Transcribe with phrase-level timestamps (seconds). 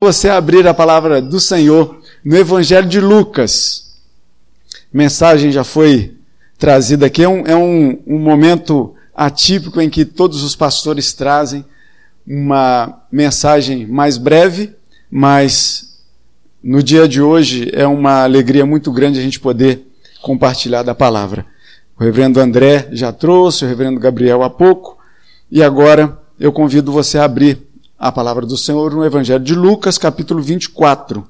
[0.00, 3.96] Você abrir a palavra do Senhor no Evangelho de Lucas.
[4.72, 6.14] A mensagem já foi
[6.56, 7.24] trazida aqui.
[7.24, 11.64] É, um, é um, um momento atípico em que todos os pastores trazem
[12.24, 14.72] uma mensagem mais breve,
[15.10, 16.00] mas
[16.62, 19.84] no dia de hoje é uma alegria muito grande a gente poder
[20.22, 21.44] compartilhar da palavra.
[21.98, 24.96] O reverendo André já trouxe, o reverendo Gabriel há pouco,
[25.50, 27.67] e agora eu convido você a abrir
[27.98, 31.26] a palavra do Senhor no Evangelho de Lucas, capítulo 24,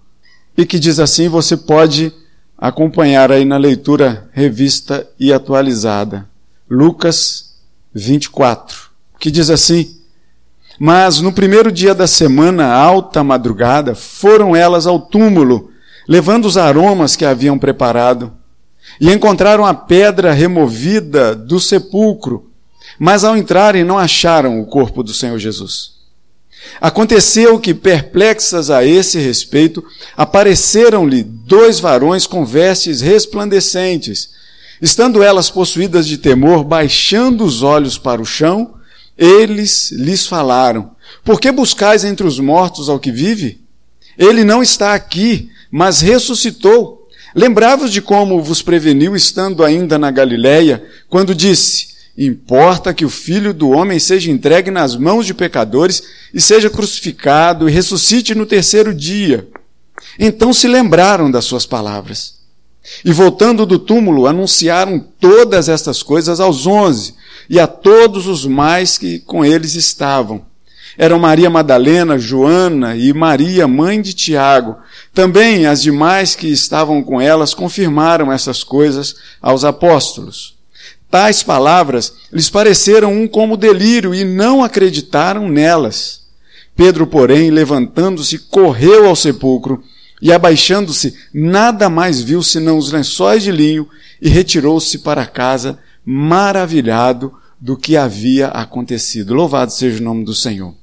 [0.57, 2.13] e que diz assim: você pode
[2.59, 6.29] acompanhar aí na leitura revista e atualizada.
[6.69, 7.55] Lucas
[7.95, 9.97] 24, que diz assim:
[10.79, 15.71] Mas no primeiro dia da semana, alta madrugada, foram elas ao túmulo,
[16.07, 18.31] levando os aromas que haviam preparado,
[19.01, 22.51] e encontraram a pedra removida do sepulcro,
[22.99, 25.98] mas ao entrarem não acharam o corpo do Senhor Jesus.
[26.81, 29.85] Aconteceu que, perplexas a esse respeito,
[30.17, 34.31] apareceram-lhe dois varões com vestes resplandecentes.
[34.81, 38.75] Estando elas possuídas de temor, baixando os olhos para o chão,
[39.17, 40.93] eles lhes falaram:
[41.25, 43.61] Por que buscais entre os mortos ao que vive?
[44.17, 47.09] Ele não está aqui, mas ressuscitou.
[47.35, 51.89] Lembrai-vos de como vos preveniu estando ainda na Galiléia, quando disse:
[52.21, 56.03] Importa que o filho do homem seja entregue nas mãos de pecadores
[56.35, 59.47] e seja crucificado e ressuscite no terceiro dia.
[60.19, 62.39] Então se lembraram das suas palavras.
[63.05, 67.15] E voltando do túmulo, anunciaram todas estas coisas aos onze
[67.49, 70.45] e a todos os mais que com eles estavam.
[70.97, 74.77] Eram Maria Madalena, Joana e Maria, mãe de Tiago.
[75.15, 80.58] Também as demais que estavam com elas confirmaram essas coisas aos apóstolos.
[81.11, 86.27] Tais palavras lhes pareceram um como delírio e não acreditaram nelas.
[86.77, 89.83] Pedro, porém, levantando-se, correu ao sepulcro
[90.21, 93.89] e, abaixando-se, nada mais viu senão os lençóis de linho
[94.21, 99.35] e retirou-se para casa, maravilhado do que havia acontecido.
[99.35, 100.75] Louvado seja o nome do Senhor.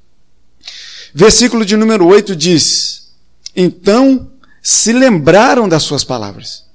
[1.13, 3.11] Versículo de número 8 diz:
[3.55, 4.31] Então
[4.61, 6.65] se lembraram das suas palavras.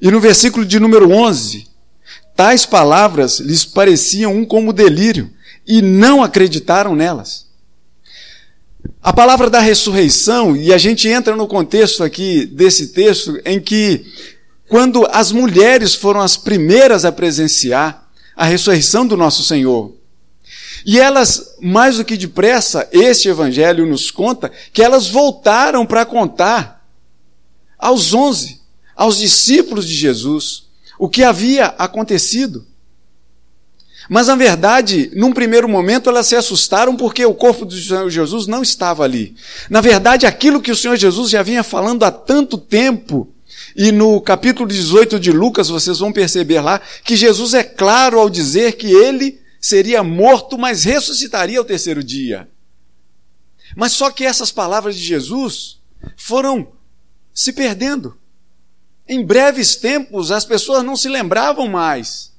[0.00, 1.68] E no versículo de número 11,
[2.34, 5.30] Tais palavras lhes pareciam um como delírio
[5.66, 7.46] e não acreditaram nelas.
[9.02, 14.04] A palavra da ressurreição, e a gente entra no contexto aqui desse texto, em que,
[14.68, 19.94] quando as mulheres foram as primeiras a presenciar a ressurreição do nosso Senhor,
[20.84, 26.84] e elas, mais do que depressa, este evangelho nos conta que elas voltaram para contar
[27.78, 28.60] aos onze,
[28.96, 30.64] aos discípulos de Jesus,
[31.02, 32.64] o que havia acontecido.
[34.08, 38.46] Mas, na verdade, num primeiro momento, elas se assustaram porque o corpo do Senhor Jesus
[38.46, 39.34] não estava ali.
[39.68, 43.34] Na verdade, aquilo que o Senhor Jesus já vinha falando há tanto tempo,
[43.74, 48.30] e no capítulo 18 de Lucas, vocês vão perceber lá, que Jesus é claro ao
[48.30, 52.48] dizer que ele seria morto, mas ressuscitaria ao terceiro dia.
[53.74, 55.80] Mas só que essas palavras de Jesus
[56.16, 56.68] foram
[57.34, 58.21] se perdendo.
[59.08, 62.32] Em breves tempos, as pessoas não se lembravam mais.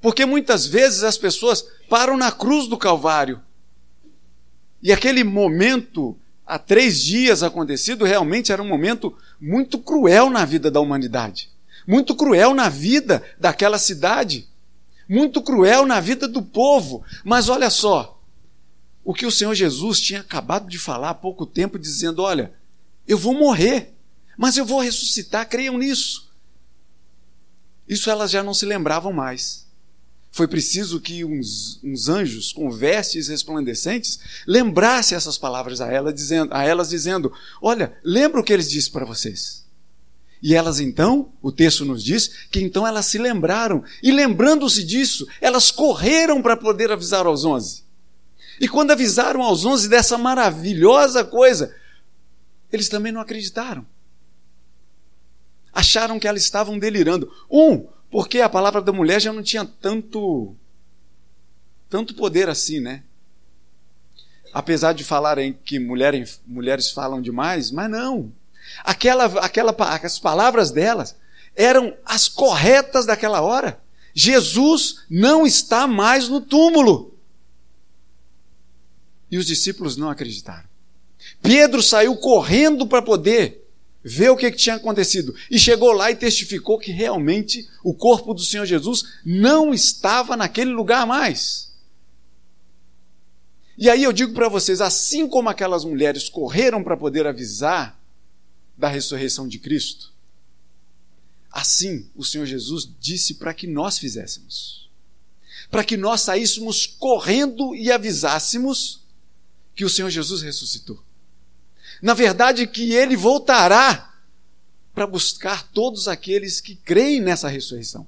[0.00, 3.40] Porque muitas vezes as pessoas param na cruz do Calvário.
[4.82, 10.70] E aquele momento, há três dias acontecido, realmente era um momento muito cruel na vida
[10.70, 11.50] da humanidade.
[11.86, 14.48] Muito cruel na vida daquela cidade.
[15.08, 17.02] Muito cruel na vida do povo.
[17.24, 18.20] Mas olha só,
[19.04, 22.52] o que o Senhor Jesus tinha acabado de falar há pouco tempo, dizendo: Olha,
[23.06, 23.94] eu vou morrer.
[24.40, 26.32] Mas eu vou ressuscitar, creiam nisso.
[27.86, 29.66] Isso elas já não se lembravam mais.
[30.30, 36.54] Foi preciso que uns, uns anjos com vestes resplandecentes lembrassem essas palavras a, ela, dizendo,
[36.54, 37.30] a elas, dizendo:
[37.60, 39.66] Olha, lembra o que eles disseram para vocês.
[40.42, 43.84] E elas então, o texto nos diz, que então elas se lembraram.
[44.02, 47.84] E lembrando-se disso, elas correram para poder avisar aos onze.
[48.58, 51.76] E quando avisaram aos onze dessa maravilhosa coisa,
[52.72, 53.86] eles também não acreditaram
[55.72, 57.32] acharam que elas estavam delirando.
[57.50, 60.54] Um, porque a palavra da mulher já não tinha tanto
[61.88, 63.02] tanto poder assim, né?
[64.54, 68.32] Apesar de falarem que mulheres, mulheres falam demais, mas não.
[68.84, 71.16] Aquela, aquela, as palavras delas
[71.56, 73.80] eram as corretas daquela hora.
[74.14, 77.14] Jesus não está mais no túmulo.
[79.30, 80.68] E os discípulos não acreditaram.
[81.42, 83.59] Pedro saiu correndo para poder
[84.02, 85.34] ver o que, que tinha acontecido.
[85.50, 90.70] E chegou lá e testificou que realmente o corpo do Senhor Jesus não estava naquele
[90.70, 91.70] lugar mais.
[93.76, 97.98] E aí eu digo para vocês, assim como aquelas mulheres correram para poder avisar
[98.76, 100.12] da ressurreição de Cristo,
[101.50, 104.90] assim o Senhor Jesus disse para que nós fizéssemos.
[105.70, 109.00] Para que nós saíssemos correndo e avisássemos
[109.74, 111.02] que o Senhor Jesus ressuscitou.
[112.00, 114.12] Na verdade, que ele voltará
[114.94, 118.06] para buscar todos aqueles que creem nessa ressurreição.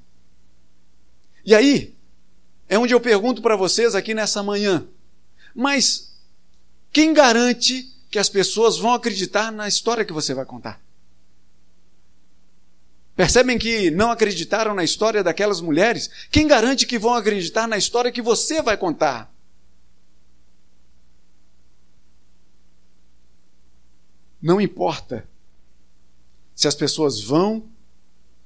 [1.44, 1.94] E aí,
[2.68, 4.86] é onde eu pergunto para vocês aqui nessa manhã:
[5.54, 6.12] mas
[6.92, 10.80] quem garante que as pessoas vão acreditar na história que você vai contar?
[13.16, 16.10] Percebem que não acreditaram na história daquelas mulheres?
[16.30, 19.31] Quem garante que vão acreditar na história que você vai contar?
[24.42, 25.26] Não importa
[26.54, 27.64] se as pessoas vão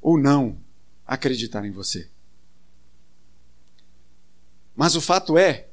[0.00, 0.58] ou não
[1.06, 2.08] acreditar em você.
[4.76, 5.68] Mas o fato é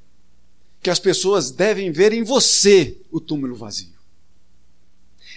[0.81, 3.93] que as pessoas devem ver em você o túmulo vazio.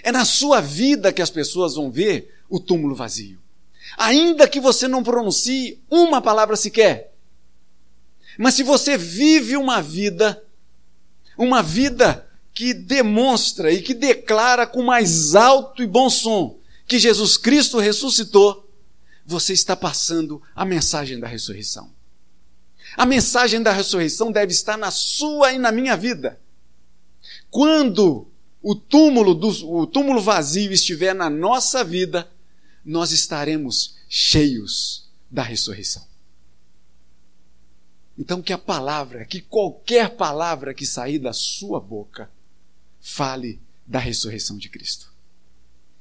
[0.02, 3.40] É na sua vida que as pessoas vão ver o túmulo vazio.
[3.96, 7.12] Ainda que você não pronuncie uma palavra sequer.
[8.38, 10.44] Mas se você vive uma vida,
[11.38, 12.25] uma vida
[12.56, 16.58] que demonstra e que declara com mais alto e bom som
[16.88, 18.66] que Jesus Cristo ressuscitou,
[19.26, 21.92] você está passando a mensagem da ressurreição.
[22.96, 26.40] A mensagem da ressurreição deve estar na sua e na minha vida.
[27.50, 28.26] Quando
[28.62, 32.26] o túmulo, do, o túmulo vazio estiver na nossa vida,
[32.82, 36.06] nós estaremos cheios da ressurreição.
[38.18, 42.34] Então, que a palavra, que qualquer palavra que sair da sua boca,
[43.06, 45.12] fale da ressurreição de Cristo.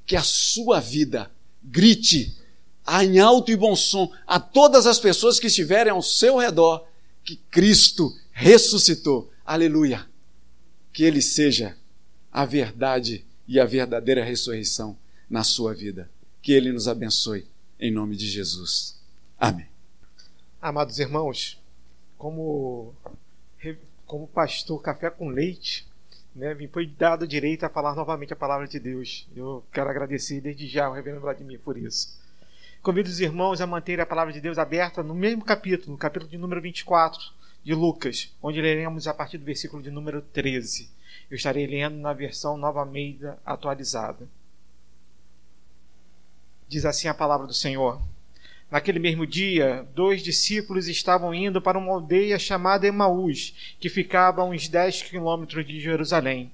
[0.07, 1.31] Que a sua vida
[1.63, 2.35] grite
[2.99, 6.87] em alto e bom som a todas as pessoas que estiverem ao seu redor
[7.23, 9.31] que Cristo ressuscitou.
[9.45, 10.09] Aleluia!
[10.91, 11.77] Que Ele seja
[12.31, 14.97] a verdade e a verdadeira ressurreição
[15.29, 16.09] na sua vida.
[16.41, 17.45] Que Ele nos abençoe,
[17.79, 18.99] em nome de Jesus.
[19.39, 19.67] Amém.
[20.59, 21.61] Amados irmãos,
[22.17, 22.95] como,
[24.07, 25.84] como pastor Café com Leite,
[26.35, 29.25] né, me foi dado direito a falar novamente a palavra de Deus.
[29.35, 32.19] Eu quero agradecer desde já ao reverendo Vladimir por isso.
[32.81, 36.29] Convido os irmãos a manterem a palavra de Deus aberta no mesmo capítulo, no capítulo
[36.29, 37.19] de número 24
[37.63, 40.89] de Lucas, onde leremos a partir do versículo de número 13.
[41.31, 44.27] Eu estarei lendo na versão Nova Almeida atualizada.
[46.67, 48.01] Diz assim a palavra do Senhor.
[48.69, 54.45] Naquele mesmo dia, dois discípulos estavam indo para uma aldeia chamada Emaús, que ficava a
[54.45, 56.51] uns 10 quilômetros de Jerusalém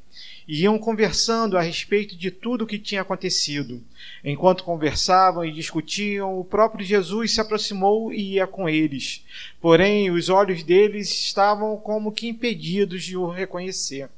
[0.48, 3.81] iam conversando a respeito de tudo o que tinha acontecido.
[4.24, 9.24] Enquanto conversavam e discutiam, o próprio Jesus se aproximou e ia com eles.
[9.62, 14.10] Porém, os olhos deles estavam como que impedidos de o reconhecer.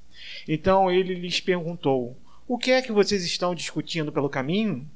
[0.47, 2.17] Então ele lhes perguntou:
[2.47, 4.89] O que é que vocês estão discutindo pelo caminho?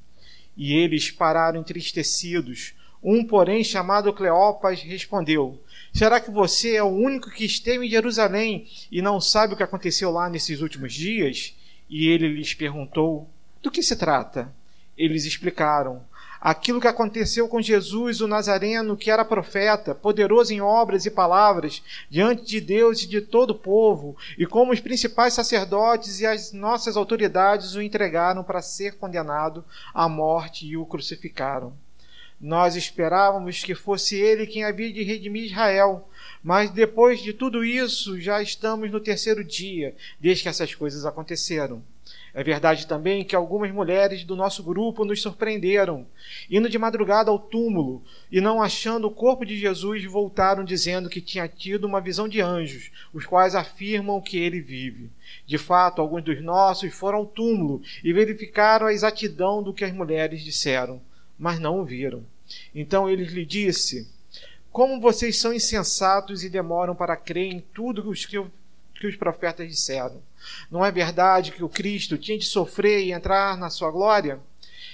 [0.55, 2.73] E eles pararam entristecidos.
[3.09, 5.57] Um, porém, chamado Cleopas, respondeu:
[5.94, 9.63] Será que você é o único que esteve em Jerusalém e não sabe o que
[9.63, 11.56] aconteceu lá nesses últimos dias?
[11.89, 13.25] E ele lhes perguntou:
[13.62, 14.54] Do que se trata?
[14.98, 16.04] Eles explicaram:
[16.42, 21.81] Aquilo que aconteceu com Jesus, o Nazareno, que era profeta, poderoso em obras e palavras,
[22.09, 26.51] diante de Deus e de todo o povo, e como os principais sacerdotes e as
[26.51, 31.73] nossas autoridades o entregaram para ser condenado à morte e o crucificaram.
[32.39, 36.07] Nós esperávamos que fosse ele quem havia de redimir Israel,
[36.44, 41.83] mas depois de tudo isso, já estamos no terceiro dia desde que essas coisas aconteceram.
[42.35, 46.06] É verdade também que algumas mulheres do nosso grupo nos surpreenderam,
[46.47, 51.19] indo de madrugada ao túmulo e não achando o corpo de Jesus, voltaram dizendo que
[51.19, 55.09] tinha tido uma visão de anjos, os quais afirmam que ele vive.
[55.47, 59.91] De fato, alguns dos nossos foram ao túmulo e verificaram a exatidão do que as
[59.91, 61.01] mulheres disseram
[61.37, 62.25] mas não o viram.
[62.73, 64.09] Então ele lhe disse:
[64.71, 68.37] Como vocês são insensatos e demoram para crer em tudo que
[68.99, 70.21] que os profetas disseram.
[70.71, 74.39] Não é verdade que o Cristo tinha de sofrer e entrar na sua glória?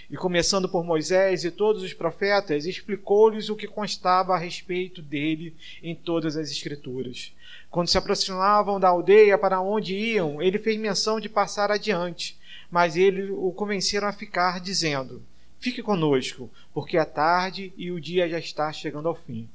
[0.10, 5.56] E começando por Moisés e todos os profetas, explicou-lhes o que constava a respeito dele
[5.82, 7.34] em todas as Escrituras.
[7.70, 12.38] Quando se aproximavam da aldeia para onde iam, ele fez menção de passar adiante,
[12.70, 15.24] mas eles o convenceram a ficar, dizendo:
[15.64, 19.48] Fique conosco, porque a tarde e o dia já está chegando ao fim.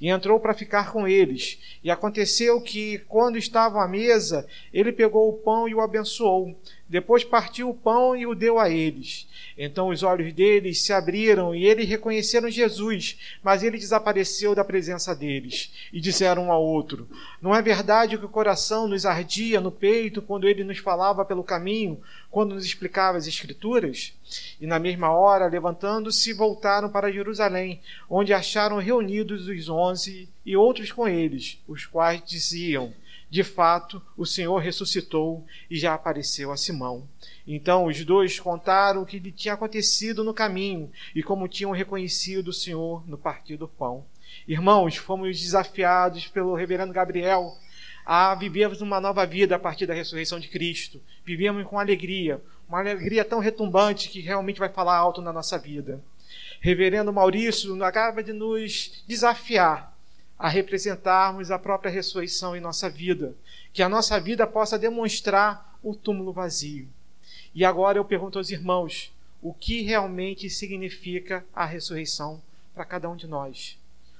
[0.00, 1.58] E entrou para ficar com eles.
[1.82, 6.56] E aconteceu que, quando estavam à mesa, ele pegou o pão e o abençoou.
[6.88, 9.26] Depois partiu o pão e o deu a eles.
[9.58, 15.14] Então os olhos deles se abriram e eles reconheceram Jesus, mas ele desapareceu da presença
[15.14, 15.72] deles.
[15.92, 17.08] E disseram um ao outro:
[17.42, 21.42] Não é verdade que o coração nos ardia no peito quando ele nos falava pelo
[21.42, 22.00] caminho,
[22.30, 24.12] quando nos explicava as Escrituras?
[24.60, 30.92] E na mesma hora, levantando-se, voltaram para Jerusalém, onde acharam reunidos os onze e outros
[30.92, 32.92] com eles, os quais diziam:
[33.28, 37.08] De fato, o Senhor ressuscitou e já apareceu a Simão.
[37.46, 42.48] Então os dois contaram o que lhe tinha acontecido no caminho e como tinham reconhecido
[42.48, 44.04] o Senhor no partir do pão.
[44.46, 47.56] Irmãos, fomos desafiados pelo reverendo Gabriel
[48.04, 51.02] a vivermos uma nova vida a partir da ressurreição de Cristo.
[51.24, 56.00] Vivemos com alegria, uma alegria tão retumbante que realmente vai falar alto na nossa vida.
[56.60, 59.95] Reverendo Maurício acaba de nos desafiar
[60.38, 63.34] a representarmos a própria ressurreição em nossa vida,
[63.72, 66.88] que a nossa vida possa demonstrar o túmulo vazio.
[67.54, 69.12] E agora eu pergunto aos irmãos:
[69.42, 72.42] o que realmente significa a ressurreição
[72.74, 73.78] para cada um de nós?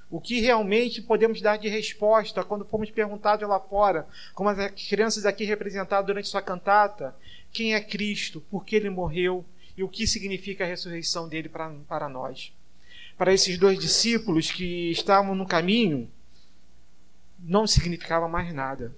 [0.09, 5.25] O que realmente podemos dar de resposta quando fomos perguntados lá fora, como as crianças
[5.25, 7.13] aqui representadas durante sua cantata,
[7.51, 9.43] quem é Cristo, por que ele morreu
[9.75, 12.53] e o que significa a ressurreição dele para, para nós?
[13.17, 16.09] Para esses dois discípulos que estavam no caminho,
[17.39, 18.93] não significava mais nada.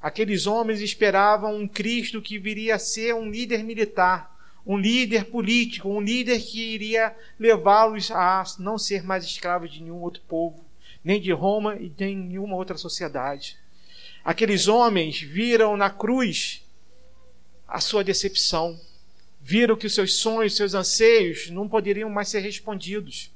[0.00, 4.36] Aqueles homens esperavam um Cristo que viria a ser um líder militar,
[4.66, 10.00] um líder político, um líder que iria levá-los a não ser mais escravos de nenhum
[10.00, 10.64] outro povo,
[11.04, 13.56] nem de Roma e nem de nenhuma outra sociedade.
[14.24, 16.64] Aqueles homens viram na cruz
[17.68, 18.78] a sua decepção,
[19.42, 23.30] viram que os seus sonhos, seus anseios não poderiam mais ser respondidos.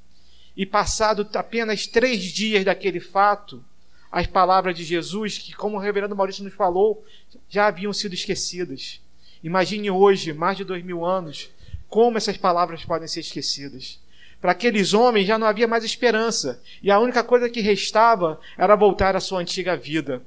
[0.55, 3.63] E passado apenas três dias daquele fato,
[4.09, 7.05] as palavras de Jesus, que, como o reverendo Maurício nos falou,
[7.49, 9.01] já haviam sido esquecidas.
[9.43, 11.49] Imagine hoje, mais de dois mil anos,
[11.89, 13.99] como essas palavras podem ser esquecidas.
[14.39, 18.75] Para aqueles homens já não havia mais esperança, e a única coisa que restava era
[18.75, 20.23] voltar à sua antiga vida,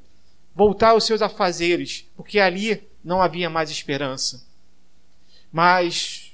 [0.54, 4.49] voltar aos seus afazeres, porque ali não havia mais esperança.
[5.52, 6.32] Mas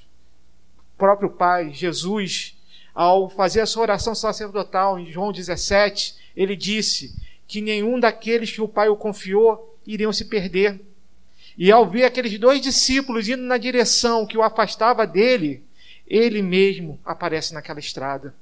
[0.79, 2.57] o próprio Pai, Jesus,
[2.95, 7.15] ao fazer a sua oração sacerdotal em João 17, ele disse:
[7.47, 10.81] que nenhum daqueles que o Pai o confiou iriam se perder.
[11.57, 15.65] E ao ver aqueles dois discípulos indo na direção que o afastava dele,
[16.07, 18.35] ele mesmo aparece naquela estrada.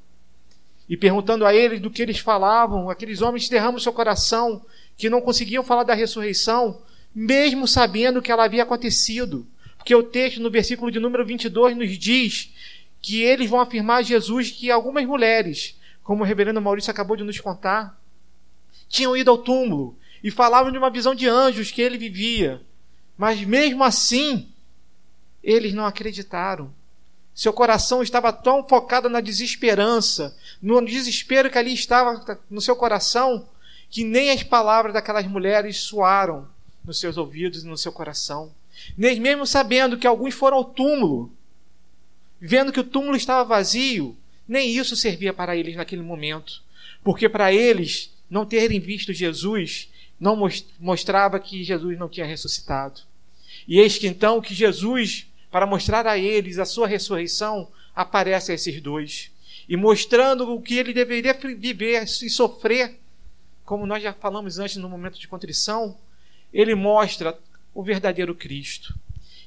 [0.89, 4.65] E perguntando a eles do que eles falavam, aqueles homens derramam seu coração,
[4.97, 6.83] que não conseguiam falar da ressurreição,
[7.15, 9.47] mesmo sabendo que ela havia acontecido.
[9.85, 12.51] Porque o texto, no versículo de número 22, nos diz
[13.03, 17.23] que eles vão afirmar a Jesus que algumas mulheres, como o reverendo Maurício acabou de
[17.23, 18.01] nos contar,
[18.89, 22.63] tinham ido ao túmulo e falavam de uma visão de anjos que ele vivia.
[23.15, 24.49] Mas mesmo assim,
[25.43, 26.73] eles não acreditaram.
[27.35, 33.47] Seu coração estava tão focado na desesperança, no desespero que ali estava no seu coração,
[33.91, 36.49] que nem as palavras daquelas mulheres soaram
[36.83, 38.51] nos seus ouvidos e no seu coração.
[38.97, 41.33] Mesmo sabendo que alguns foram ao túmulo,
[42.41, 46.63] vendo que o túmulo estava vazio, nem isso servia para eles naquele momento.
[47.03, 49.89] Porque para eles não terem visto Jesus
[50.19, 50.39] não
[50.79, 53.01] mostrava que Jesus não tinha ressuscitado.
[53.67, 58.55] E eis que então que Jesus, para mostrar a eles a sua ressurreição, aparece a
[58.55, 59.31] esses dois
[59.69, 62.99] e mostrando o que ele deveria viver e sofrer,
[63.65, 65.97] como nós já falamos antes no momento de contrição,
[66.53, 67.39] ele mostra
[67.75, 68.95] o verdadeiro Cristo.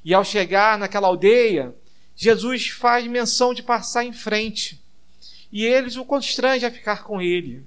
[0.04, 1.74] E ao chegar naquela aldeia,
[2.16, 4.82] Jesus faz menção de passar em frente.
[5.52, 7.64] E eles o constrangem a ficar com ele.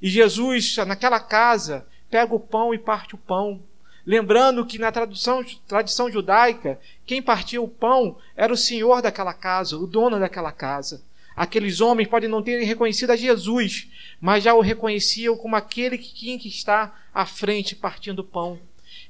[0.00, 3.62] E Jesus, naquela casa, pega o pão e parte o pão.
[4.04, 9.76] Lembrando que na tradução, tradição judaica, quem partia o pão era o senhor daquela casa,
[9.76, 11.04] o dono daquela casa.
[11.36, 13.88] Aqueles homens podem não terem reconhecido a Jesus,
[14.20, 18.58] mas já o reconheciam como aquele que tinha que estar à frente partindo o pão.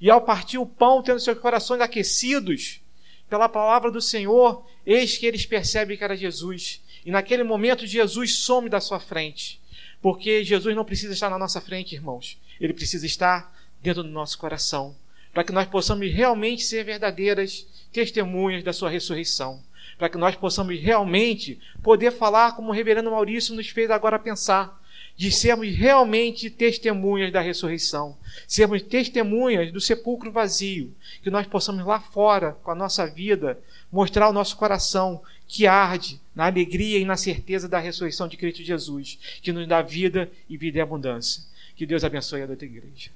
[0.01, 2.81] E ao partir o pão, tendo seus corações aquecidos
[3.29, 6.83] pela palavra do Senhor, eis que eles percebem que era Jesus.
[7.05, 9.61] E naquele momento, Jesus some da sua frente.
[10.01, 12.39] Porque Jesus não precisa estar na nossa frente, irmãos.
[12.61, 14.95] Ele precisa estar dentro do nosso coração.
[15.33, 19.63] Para que nós possamos realmente ser verdadeiras testemunhas da sua ressurreição.
[19.97, 24.82] Para que nós possamos realmente poder falar como o reverendo Maurício nos fez agora pensar.
[25.17, 28.17] De sermos realmente testemunhas da ressurreição.
[28.47, 30.95] Sermos testemunhas do sepulcro vazio.
[31.23, 33.59] Que nós possamos lá fora, com a nossa vida,
[33.91, 38.63] mostrar o nosso coração que arde na alegria e na certeza da ressurreição de Cristo
[38.63, 41.43] Jesus, que nos dá vida e vida em abundância.
[41.77, 43.11] Que Deus abençoe a outra igreja.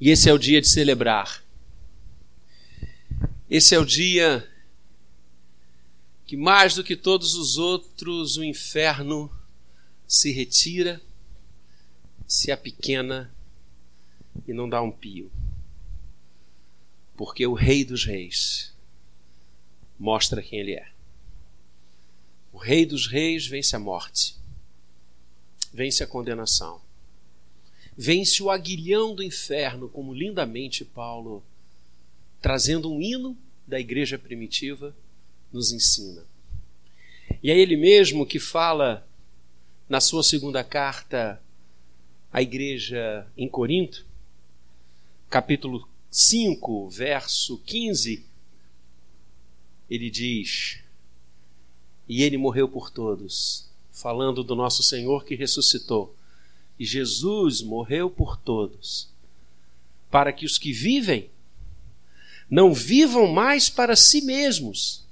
[0.00, 1.42] E esse é o dia de celebrar.
[3.50, 4.48] Esse é o dia
[6.24, 9.32] que, mais do que todos os outros, o inferno
[10.08, 11.02] se retira,
[12.26, 13.30] se apequena
[14.46, 15.30] e não dá um pio.
[17.14, 18.72] Porque o Rei dos Reis
[19.98, 20.90] mostra quem ele é.
[22.52, 24.36] O Rei dos Reis vence a morte,
[25.72, 26.80] vence a condenação,
[27.96, 31.44] vence o aguilhão do inferno, como lindamente Paulo,
[32.40, 33.36] trazendo um hino
[33.66, 34.96] da igreja primitiva,
[35.52, 36.24] nos ensina.
[37.42, 39.07] E é ele mesmo que fala
[39.88, 41.40] na sua segunda carta
[42.30, 44.04] à igreja em Corinto,
[45.30, 48.24] capítulo 5, verso 15,
[49.88, 50.80] ele diz:
[52.06, 56.14] E ele morreu por todos, falando do nosso Senhor que ressuscitou.
[56.78, 59.08] E Jesus morreu por todos,
[60.10, 61.30] para que os que vivem
[62.48, 65.04] não vivam mais para si mesmos,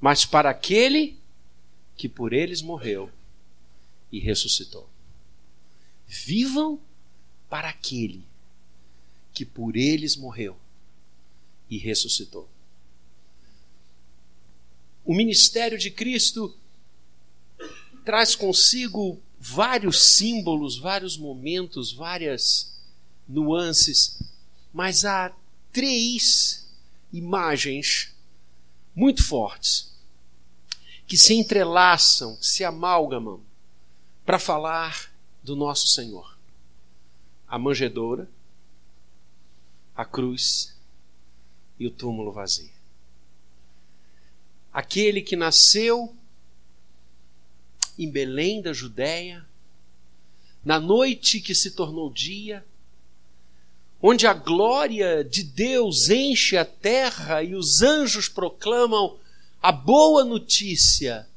[0.00, 1.18] mas para aquele
[1.96, 3.10] que por eles morreu
[4.10, 4.88] e ressuscitou.
[6.06, 6.80] Vivam
[7.48, 8.24] para aquele
[9.32, 10.56] que por eles morreu
[11.68, 12.48] e ressuscitou.
[15.04, 16.56] O ministério de Cristo
[18.04, 22.76] traz consigo vários símbolos, vários momentos, várias
[23.28, 24.20] nuances,
[24.72, 25.34] mas há
[25.72, 26.68] três
[27.12, 28.12] imagens
[28.94, 29.90] muito fortes
[31.06, 33.40] que se entrelaçam, se amalgamam
[34.24, 35.10] para falar
[35.42, 36.38] do nosso Senhor.
[37.48, 38.28] A manjedoura,
[39.96, 40.76] a cruz
[41.78, 42.70] e o túmulo vazio.
[44.72, 46.14] Aquele que nasceu
[47.98, 49.44] em Belém da Judéia,
[50.64, 52.64] na noite que se tornou dia,
[54.00, 59.18] onde a glória de Deus enche a terra e os anjos proclamam
[59.60, 61.28] a boa notícia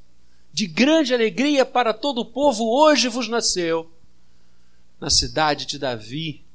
[0.53, 3.91] de grande alegria para todo o povo, hoje vos nasceu
[4.99, 6.45] na cidade de Davi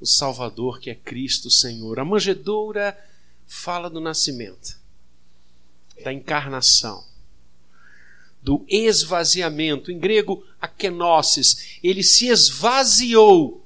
[0.00, 2.00] o Salvador que é Cristo Senhor.
[2.00, 2.98] A manjedoura
[3.46, 4.76] fala do nascimento,
[6.02, 7.04] da encarnação,
[8.42, 9.92] do esvaziamento.
[9.92, 13.64] Em grego, akenosis, ele se esvaziou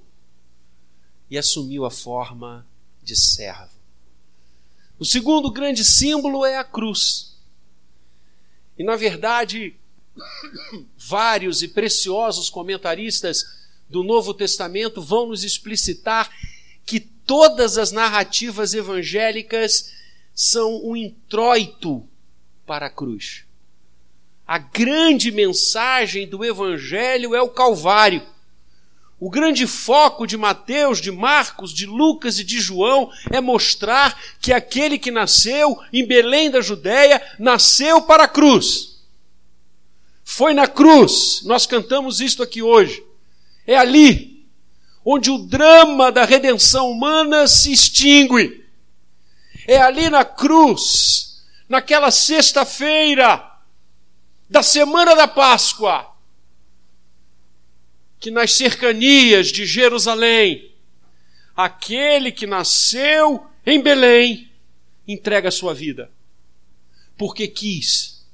[1.31, 2.67] e assumiu a forma
[3.03, 3.81] de servo.
[4.99, 7.30] O segundo grande símbolo é a cruz.
[8.81, 9.75] E, na verdade,
[10.97, 13.45] vários e preciosos comentaristas
[13.91, 16.31] do Novo Testamento vão nos explicitar
[16.87, 19.93] que todas as narrativas evangélicas
[20.35, 22.09] são um introito
[22.65, 23.45] para a cruz.
[24.47, 28.27] A grande mensagem do Evangelho é o Calvário.
[29.21, 34.51] O grande foco de Mateus, de Marcos, de Lucas e de João é mostrar que
[34.51, 39.03] aquele que nasceu em Belém da Judéia nasceu para a cruz.
[40.25, 43.05] Foi na cruz, nós cantamos isto aqui hoje.
[43.67, 44.47] É ali
[45.05, 48.65] onde o drama da redenção humana se extingue.
[49.67, 53.45] É ali na cruz, naquela sexta-feira
[54.49, 56.10] da semana da Páscoa,
[58.21, 60.71] que nas cercanias de Jerusalém,
[61.57, 64.53] aquele que nasceu em Belém
[65.09, 66.13] entrega sua vida,
[67.17, 68.27] porque quis,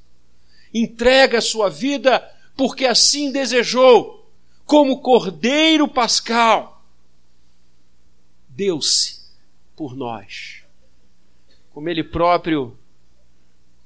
[0.74, 2.20] entrega sua vida
[2.56, 4.28] porque assim desejou,
[4.64, 6.84] como cordeiro pascal,
[8.48, 9.20] deu-se
[9.76, 10.64] por nós,
[11.72, 12.76] como ele próprio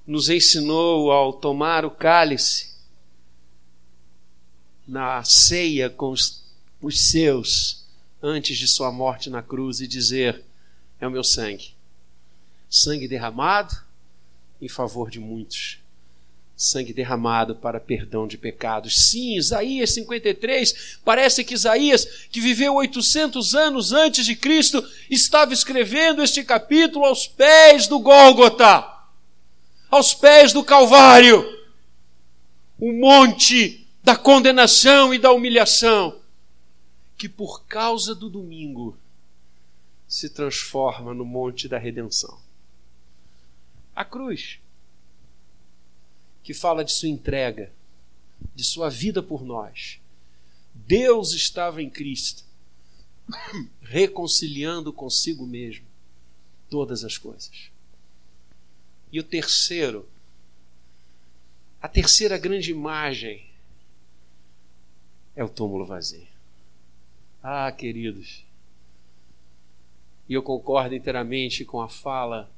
[0.07, 2.70] nos ensinou ao tomar o cálice
[4.90, 6.42] na ceia com os,
[6.83, 7.85] os seus
[8.20, 10.42] antes de sua morte na cruz e dizer:
[11.00, 11.74] É o meu sangue,
[12.68, 13.74] sangue derramado
[14.61, 15.79] em favor de muitos,
[16.57, 19.11] sangue derramado para perdão de pecados.
[19.11, 26.20] Sim, Isaías 53, parece que Isaías, que viveu 800 anos antes de Cristo, estava escrevendo
[26.20, 28.87] este capítulo aos pés do Gólgota,
[29.88, 31.46] aos pés do Calvário,
[32.76, 36.21] o monte da condenação e da humilhação,
[37.17, 38.97] que por causa do domingo
[40.09, 42.41] se transforma no monte da redenção.
[43.95, 44.59] A cruz,
[46.43, 47.71] que fala de sua entrega,
[48.55, 50.01] de sua vida por nós.
[50.75, 52.45] Deus estava em Cristo,
[53.83, 55.85] reconciliando consigo mesmo
[56.71, 57.71] todas as coisas.
[59.13, 60.09] E o terceiro,
[61.83, 63.50] a terceira grande imagem
[65.35, 66.27] é o túmulo vazio.
[67.43, 68.45] Ah, queridos,
[70.31, 72.49] e eu concordo inteiramente com a fala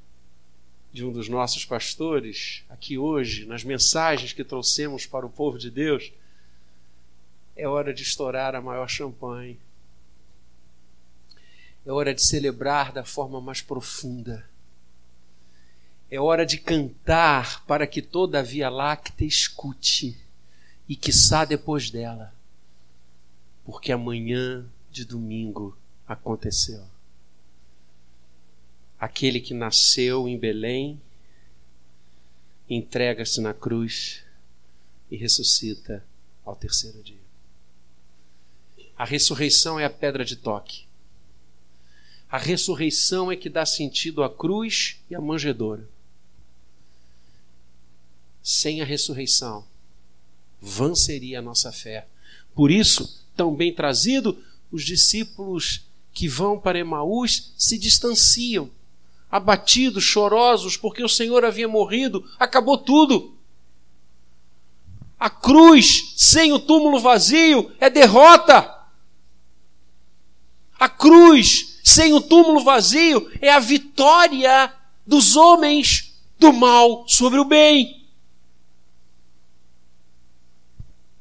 [0.92, 5.70] de um dos nossos pastores aqui hoje, nas mensagens que trouxemos para o povo de
[5.70, 6.12] Deus,
[7.56, 9.58] é hora de estourar a maior champanhe.
[11.86, 14.46] É hora de celebrar da forma mais profunda.
[16.10, 20.14] É hora de cantar para que toda a Via Láctea escute
[20.86, 22.34] e quiçá depois dela,
[23.72, 25.74] porque amanhã de domingo
[26.06, 26.84] aconteceu.
[29.00, 31.00] Aquele que nasceu em Belém
[32.68, 34.22] entrega-se na cruz
[35.10, 36.04] e ressuscita
[36.44, 37.16] ao terceiro dia.
[38.94, 40.84] A ressurreição é a pedra de toque.
[42.28, 45.88] A ressurreição é que dá sentido à cruz e à manjedoura.
[48.42, 49.66] Sem a ressurreição,
[50.60, 52.06] vã seria a nossa fé.
[52.54, 54.36] Por isso, tão bem trazido,
[54.70, 58.70] os discípulos que vão para Emaús se distanciam,
[59.30, 63.34] abatidos, chorosos, porque o Senhor havia morrido, acabou tudo.
[65.18, 68.82] A cruz sem o túmulo vazio é derrota.
[70.78, 74.74] A cruz sem o túmulo vazio é a vitória
[75.06, 78.04] dos homens do mal sobre o bem.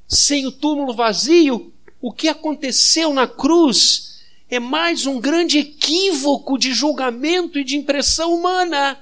[0.08, 1.72] Sem o túmulo vazio,
[2.02, 8.34] o que aconteceu na cruz é mais um grande equívoco de julgamento e de impressão
[8.34, 9.00] humana.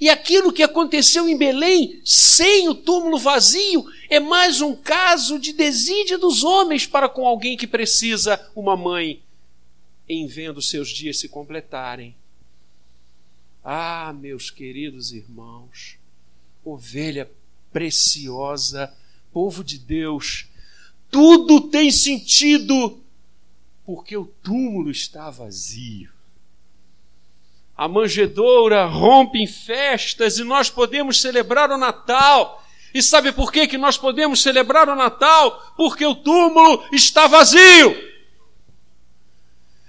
[0.00, 5.52] E aquilo que aconteceu em Belém, sem o túmulo vazio, é mais um caso de
[5.52, 9.22] desídia dos homens para com alguém que precisa uma mãe,
[10.08, 12.14] em vendo seus dias se completarem.
[13.64, 15.96] Ah, meus queridos irmãos,
[16.64, 17.28] ovelha
[17.72, 18.94] preciosa,
[19.32, 20.47] povo de Deus,
[21.10, 23.02] tudo tem sentido
[23.84, 26.10] porque o túmulo está vazio.
[27.76, 32.62] A manjedoura rompe em festas e nós podemos celebrar o Natal.
[32.92, 35.74] E sabe por que, que nós podemos celebrar o Natal?
[35.76, 38.08] Porque o túmulo está vazio.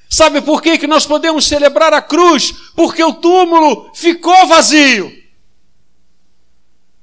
[0.09, 2.51] Sabe por que, que nós podemos celebrar a cruz?
[2.75, 5.11] Porque o túmulo ficou vazio.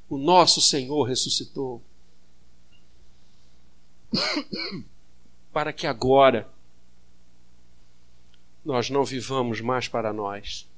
[0.09, 1.83] O nosso Senhor ressuscitou
[5.53, 6.49] para que agora
[8.65, 10.69] nós não vivamos mais para nós.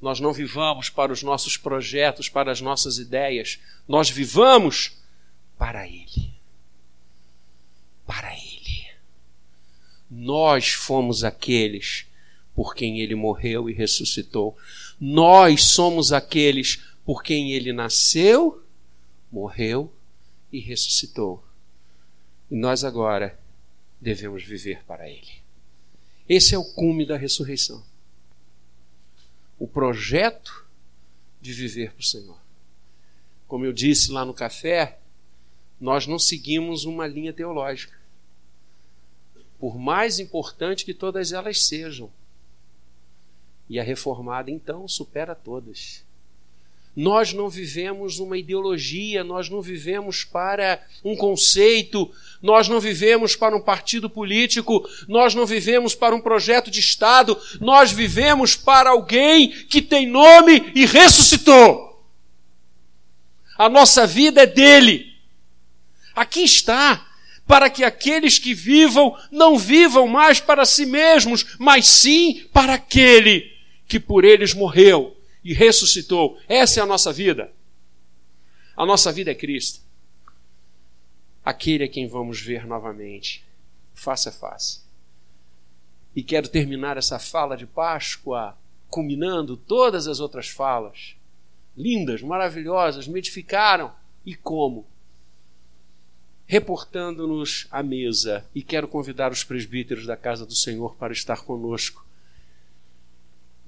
[0.00, 3.58] Nós não vivamos para os nossos projetos, para as nossas ideias.
[3.86, 4.92] Nós vivamos
[5.56, 6.32] para Ele.
[8.06, 8.86] Para Ele.
[10.10, 12.06] Nós fomos aqueles
[12.54, 14.56] por quem Ele morreu e ressuscitou.
[15.00, 18.62] Nós somos aqueles por quem Ele nasceu,
[19.32, 19.92] morreu
[20.52, 21.44] e ressuscitou.
[22.50, 23.38] E nós agora
[24.00, 25.42] devemos viver para Ele.
[26.28, 27.84] Esse é o cume da ressurreição.
[29.58, 30.66] O projeto
[31.40, 32.38] de viver para o Senhor.
[33.46, 34.98] Como eu disse lá no café,
[35.80, 37.96] nós não seguimos uma linha teológica.
[39.58, 42.10] Por mais importante que todas elas sejam.
[43.68, 46.04] E a reformada, então, supera todas.
[46.94, 52.10] Nós não vivemos uma ideologia, nós não vivemos para um conceito,
[52.42, 57.38] nós não vivemos para um partido político, nós não vivemos para um projeto de Estado,
[57.60, 62.02] nós vivemos para alguém que tem nome e ressuscitou.
[63.56, 65.14] A nossa vida é dele.
[66.14, 67.06] Aqui está,
[67.46, 73.52] para que aqueles que vivam não vivam mais para si mesmos, mas sim para aquele
[73.86, 75.17] que por eles morreu
[75.48, 76.38] e ressuscitou.
[76.46, 77.50] Essa é a nossa vida.
[78.76, 79.80] A nossa vida é Cristo.
[81.42, 83.42] Aquele é quem vamos ver novamente,
[83.94, 84.82] face a face.
[86.14, 88.58] E quero terminar essa fala de Páscoa
[88.90, 91.16] culminando todas as outras falas.
[91.74, 93.90] Lindas, maravilhosas, me edificaram.
[94.26, 94.86] E como?
[96.44, 98.44] Reportando-nos à mesa.
[98.54, 102.04] E quero convidar os presbíteros da casa do Senhor para estar conosco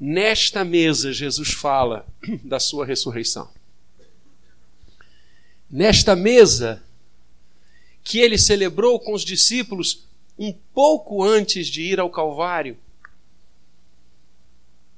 [0.03, 2.09] Nesta mesa, Jesus fala
[2.43, 3.53] da sua ressurreição.
[5.71, 6.83] Nesta mesa,
[8.03, 10.07] que ele celebrou com os discípulos
[10.39, 12.79] um pouco antes de ir ao Calvário,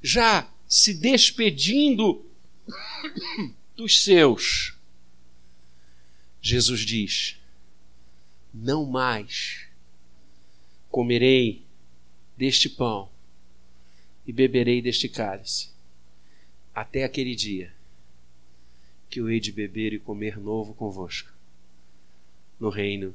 [0.00, 2.24] já se despedindo
[3.76, 4.74] dos seus,
[6.40, 7.36] Jesus diz:
[8.54, 9.66] Não mais
[10.88, 11.62] comerei
[12.36, 13.11] deste pão
[14.26, 15.70] e beberei deste cálice,
[16.74, 17.72] até aquele dia
[19.10, 21.30] que eu hei de beber e comer novo convosco,
[22.58, 23.14] no reino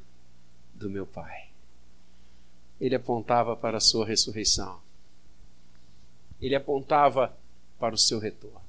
[0.75, 1.49] do meu Pai.
[2.79, 4.79] Ele apontava para a sua ressurreição.
[6.39, 7.35] Ele apontava
[7.79, 8.61] para o seu retorno.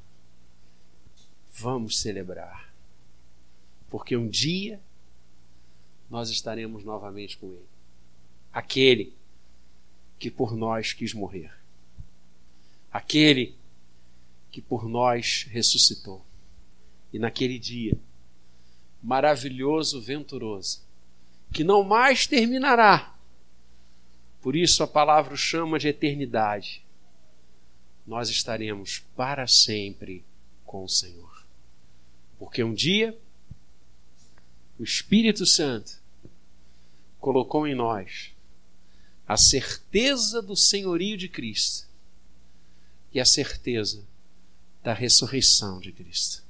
[1.53, 2.73] Vamos celebrar,
[3.91, 4.81] porque um dia
[6.09, 7.69] nós estaremos novamente com Ele.
[8.53, 9.13] Aquele
[10.19, 11.58] que por nós quis morrer,
[12.93, 13.55] aquele
[14.51, 16.25] que por nós ressuscitou.
[17.13, 17.99] E naquele dia,
[19.03, 20.83] maravilhoso, venturoso,
[21.53, 23.15] que não mais terminará,
[24.41, 26.83] por isso a palavra o chama de eternidade,
[28.07, 30.25] nós estaremos para sempre
[30.65, 31.47] com o Senhor.
[32.39, 33.19] Porque um dia
[34.79, 35.99] o Espírito Santo
[37.19, 38.33] colocou em nós
[39.27, 41.88] a certeza do senhorio de Cristo
[43.13, 44.05] e a certeza
[44.83, 46.43] da ressurreição de Cristo.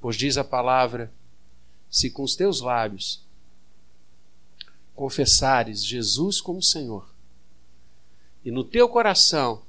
[0.00, 1.12] Pois diz a palavra:
[1.90, 3.22] se com os teus lábios
[4.94, 7.08] confessares Jesus como Senhor
[8.44, 9.62] e no teu coração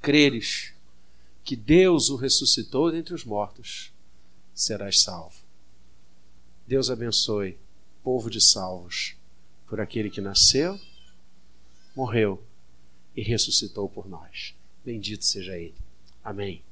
[0.00, 0.72] creres
[1.42, 3.92] que Deus o ressuscitou dentre os mortos,
[4.54, 5.40] serás salvo.
[6.66, 7.58] Deus abençoe,
[8.02, 9.16] povo de salvos,
[9.66, 10.78] por aquele que nasceu,
[11.96, 12.42] morreu
[13.16, 14.54] e ressuscitou por nós.
[14.84, 15.74] Bendito seja Ele.
[16.22, 16.62] Amém.